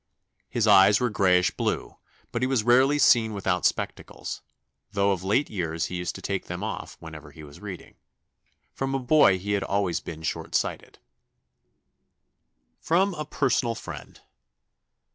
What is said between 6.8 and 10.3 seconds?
whenever he was reading. From a boy he had always been